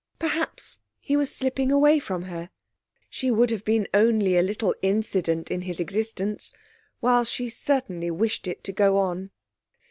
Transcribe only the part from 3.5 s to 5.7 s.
have been only a little incident in